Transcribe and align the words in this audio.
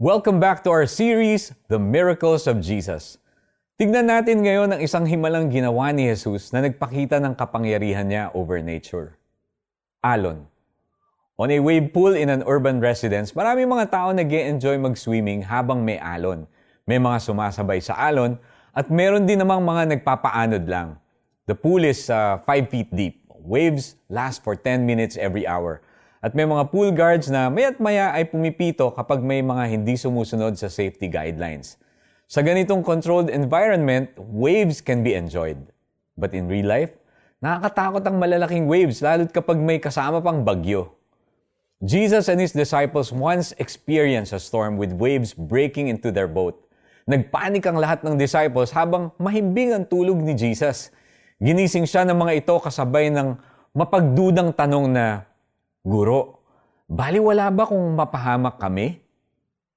Welcome 0.00 0.40
back 0.40 0.64
to 0.64 0.72
our 0.72 0.88
series, 0.88 1.52
The 1.68 1.76
Miracles 1.76 2.48
of 2.48 2.64
Jesus. 2.64 3.20
Tignan 3.76 4.08
natin 4.08 4.40
ngayon 4.40 4.72
ang 4.72 4.80
isang 4.80 5.04
himalang 5.04 5.52
ginawa 5.52 5.92
ni 5.92 6.08
Jesus 6.08 6.56
na 6.56 6.64
nagpakita 6.64 7.20
ng 7.20 7.36
kapangyarihan 7.36 8.08
niya 8.08 8.32
over 8.32 8.64
nature. 8.64 9.20
Alon. 10.00 10.48
On 11.36 11.52
a 11.52 11.60
wave 11.60 11.92
pool 11.92 12.16
in 12.16 12.32
an 12.32 12.40
urban 12.48 12.80
residence, 12.80 13.36
marami 13.36 13.68
mga 13.68 13.92
tao 13.92 14.08
nag 14.08 14.24
enjoy 14.24 14.80
mag-swimming 14.80 15.44
habang 15.44 15.84
may 15.84 16.00
alon. 16.00 16.48
May 16.88 16.96
mga 16.96 17.20
sumasabay 17.20 17.84
sa 17.84 17.92
alon 18.00 18.40
at 18.72 18.88
meron 18.88 19.28
din 19.28 19.36
namang 19.36 19.60
mga 19.60 20.00
nagpapaanod 20.00 20.64
lang. 20.64 20.96
The 21.44 21.52
pool 21.52 21.84
is 21.84 22.08
5 22.08 22.40
uh, 22.40 22.64
feet 22.72 22.88
deep. 22.88 23.20
Waves 23.44 24.00
last 24.08 24.40
for 24.40 24.56
10 24.56 24.80
minutes 24.80 25.20
every 25.20 25.44
hour. 25.44 25.84
At 26.20 26.36
may 26.36 26.44
mga 26.44 26.68
pool 26.68 26.92
guards 26.92 27.32
na 27.32 27.48
maya't 27.48 27.80
maya 27.80 28.12
ay 28.12 28.28
pumipito 28.28 28.92
kapag 28.92 29.24
may 29.24 29.40
mga 29.40 29.64
hindi 29.72 29.96
sumusunod 29.96 30.52
sa 30.52 30.68
safety 30.68 31.08
guidelines. 31.08 31.80
Sa 32.28 32.44
ganitong 32.44 32.84
controlled 32.84 33.32
environment, 33.32 34.12
waves 34.20 34.84
can 34.84 35.00
be 35.00 35.16
enjoyed. 35.16 35.56
But 36.20 36.36
in 36.36 36.44
real 36.44 36.68
life, 36.68 36.92
nakakatakot 37.40 38.04
ang 38.04 38.20
malalaking 38.20 38.68
waves 38.68 39.00
lalo't 39.00 39.32
kapag 39.32 39.56
may 39.64 39.80
kasama 39.80 40.20
pang 40.20 40.44
bagyo. 40.44 40.92
Jesus 41.80 42.28
and 42.28 42.36
his 42.36 42.52
disciples 42.52 43.08
once 43.16 43.56
experienced 43.56 44.36
a 44.36 44.40
storm 44.44 44.76
with 44.76 44.92
waves 44.92 45.32
breaking 45.32 45.88
into 45.88 46.12
their 46.12 46.28
boat. 46.28 46.60
Nagpanik 47.08 47.64
ang 47.64 47.80
lahat 47.80 48.04
ng 48.04 48.20
disciples 48.20 48.68
habang 48.76 49.08
mahimbing 49.16 49.72
ang 49.72 49.88
tulog 49.88 50.20
ni 50.20 50.36
Jesus. 50.36 50.92
Ginising 51.40 51.88
siya 51.88 52.04
ng 52.04 52.20
mga 52.20 52.44
ito 52.44 52.60
kasabay 52.60 53.08
ng 53.08 53.40
mapagdudang 53.72 54.52
tanong 54.52 54.92
na, 54.92 55.29
Guro, 55.80 56.44
baliwala 56.84 57.48
ba 57.48 57.64
kung 57.64 57.80
mapahamak 57.96 58.60
kami? 58.60 59.00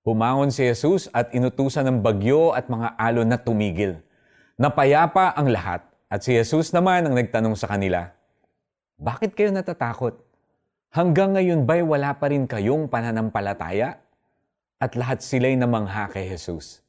Pumangon 0.00 0.48
si 0.48 0.64
Jesus 0.64 1.12
at 1.12 1.28
inutusan 1.36 1.84
ng 1.84 1.98
bagyo 2.00 2.56
at 2.56 2.72
mga 2.72 2.96
alon 2.96 3.28
na 3.28 3.36
tumigil. 3.36 4.00
Napayapa 4.56 5.36
ang 5.36 5.52
lahat 5.52 5.84
at 6.08 6.24
si 6.24 6.32
Jesus 6.32 6.72
naman 6.72 7.04
ang 7.04 7.12
nagtanong 7.12 7.52
sa 7.52 7.68
kanila, 7.68 8.08
Bakit 9.00 9.32
kayo 9.32 9.48
natatakot? 9.52 10.20
Hanggang 10.92 11.36
ngayon 11.36 11.64
ba'y 11.68 11.80
wala 11.84 12.16
pa 12.16 12.28
rin 12.32 12.44
kayong 12.44 12.88
pananampalataya? 12.88 14.00
At 14.80 14.96
lahat 14.96 15.20
sila'y 15.20 15.56
namangha 15.60 16.08
kay 16.08 16.28
Jesus. 16.32 16.80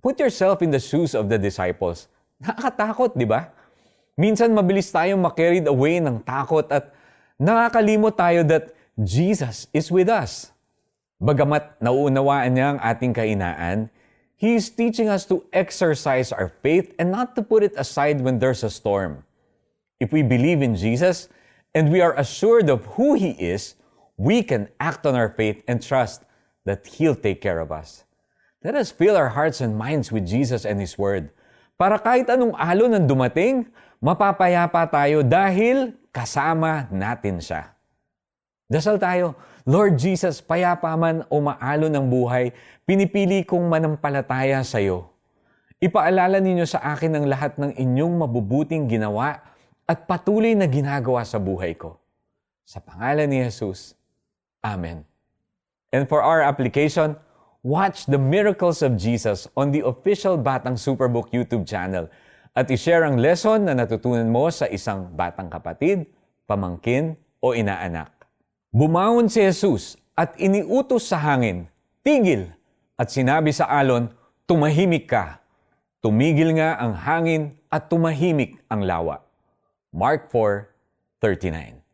Put 0.00 0.16
yourself 0.20 0.64
in 0.64 0.72
the 0.72 0.80
shoes 0.80 1.12
of 1.12 1.28
the 1.28 1.36
disciples. 1.36 2.08
Nakakatakot, 2.40 3.12
di 3.16 3.28
ba? 3.28 3.52
Minsan 4.16 4.56
mabilis 4.56 4.88
tayong 4.88 5.20
makarried 5.20 5.68
away 5.68 6.00
ng 6.00 6.20
takot 6.24 6.64
at 6.72 6.96
nakakalimot 7.40 8.16
tayo 8.16 8.44
that 8.48 8.72
Jesus 8.96 9.68
is 9.72 9.92
with 9.92 10.08
us. 10.08 10.52
Bagamat 11.20 11.80
nauunawaan 11.80 12.52
niya 12.52 12.66
ang 12.76 12.80
ating 12.80 13.12
kainaan, 13.16 13.88
He 14.36 14.52
is 14.52 14.68
teaching 14.68 15.08
us 15.08 15.24
to 15.32 15.48
exercise 15.48 16.28
our 16.28 16.52
faith 16.60 16.92
and 17.00 17.08
not 17.08 17.32
to 17.36 17.42
put 17.42 17.64
it 17.64 17.72
aside 17.80 18.20
when 18.20 18.36
there's 18.36 18.60
a 18.60 18.68
storm. 18.68 19.24
If 19.96 20.12
we 20.12 20.20
believe 20.20 20.60
in 20.60 20.76
Jesus 20.76 21.32
and 21.72 21.88
we 21.88 22.04
are 22.04 22.12
assured 22.20 22.68
of 22.68 22.84
who 23.00 23.16
He 23.16 23.32
is, 23.40 23.80
we 24.20 24.44
can 24.44 24.68
act 24.76 25.08
on 25.08 25.16
our 25.16 25.32
faith 25.32 25.64
and 25.64 25.80
trust 25.80 26.28
that 26.68 26.84
He'll 26.84 27.16
take 27.16 27.40
care 27.40 27.60
of 27.64 27.72
us. 27.72 28.04
Let 28.60 28.76
us 28.76 28.92
fill 28.92 29.16
our 29.16 29.32
hearts 29.32 29.64
and 29.64 29.72
minds 29.72 30.12
with 30.12 30.28
Jesus 30.28 30.68
and 30.68 30.76
His 30.76 31.00
Word 31.00 31.32
para 31.76 32.00
kahit 32.00 32.26
anong 32.32 32.56
alon 32.56 32.96
ang 32.96 33.06
dumating, 33.06 33.68
mapapayapa 34.00 34.88
tayo 34.88 35.20
dahil 35.20 35.92
kasama 36.16 36.88
natin 36.88 37.44
siya. 37.44 37.76
Dasal 38.72 38.96
tayo, 38.96 39.36
Lord 39.68 40.00
Jesus, 40.00 40.40
payapa 40.40 40.88
man 40.96 41.28
o 41.28 41.44
maalo 41.44 41.92
ng 41.92 42.06
buhay, 42.08 42.56
pinipili 42.88 43.44
kong 43.44 43.68
manampalataya 43.68 44.64
sa 44.64 44.80
iyo. 44.80 45.12
Ipaalala 45.76 46.40
ninyo 46.40 46.64
sa 46.64 46.80
akin 46.96 47.20
ang 47.20 47.24
lahat 47.28 47.60
ng 47.60 47.76
inyong 47.76 48.24
mabubuting 48.24 48.88
ginawa 48.88 49.44
at 49.84 50.08
patuloy 50.08 50.56
na 50.56 50.64
ginagawa 50.64 51.20
sa 51.20 51.36
buhay 51.36 51.76
ko. 51.76 52.00
Sa 52.64 52.80
pangalan 52.80 53.28
ni 53.28 53.44
Jesus. 53.44 53.92
Amen. 54.64 55.04
And 55.92 56.08
for 56.08 56.24
our 56.24 56.40
application, 56.40 57.14
watch 57.60 58.08
the 58.08 58.18
miracles 58.18 58.80
of 58.80 58.96
Jesus 58.96 59.46
on 59.52 59.70
the 59.70 59.84
official 59.84 60.40
Batang 60.40 60.80
Superbook 60.80 61.28
YouTube 61.30 61.68
channel 61.68 62.08
at 62.56 62.72
i-share 62.72 63.04
ang 63.04 63.20
lesson 63.20 63.68
na 63.68 63.76
natutunan 63.76 64.24
mo 64.32 64.48
sa 64.48 64.64
isang 64.72 65.12
batang 65.12 65.52
kapatid, 65.52 66.08
pamangkin 66.48 67.12
o 67.44 67.52
inaanak. 67.52 68.08
Bumangon 68.72 69.28
si 69.28 69.44
Jesus 69.44 70.00
at 70.16 70.32
iniutos 70.40 71.04
sa 71.04 71.20
hangin, 71.20 71.68
tigil, 72.00 72.48
at 72.96 73.12
sinabi 73.12 73.52
sa 73.52 73.68
alon, 73.68 74.08
tumahimik 74.48 75.04
ka. 75.04 75.44
Tumigil 76.00 76.56
nga 76.56 76.80
ang 76.80 76.96
hangin 76.96 77.52
at 77.68 77.92
tumahimik 77.92 78.56
ang 78.72 78.88
lawa. 78.88 79.20
Mark 79.92 80.32
4:39. 80.32 81.84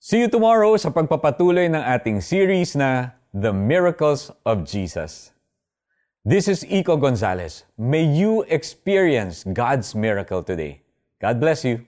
See 0.00 0.24
you 0.24 0.32
tomorrow 0.32 0.72
sa 0.80 0.88
pagpapatuloy 0.88 1.68
ng 1.68 1.84
ating 1.84 2.24
series 2.24 2.72
na 2.72 3.12
The 3.36 3.52
Miracles 3.52 4.32
of 4.48 4.64
Jesus. 4.64 5.31
This 6.24 6.46
is 6.46 6.62
Iko 6.62 7.00
Gonzalez. 7.00 7.64
May 7.76 8.04
you 8.04 8.42
experience 8.42 9.42
God's 9.42 9.92
miracle 9.92 10.40
today. 10.40 10.82
God 11.20 11.40
bless 11.40 11.64
you. 11.64 11.84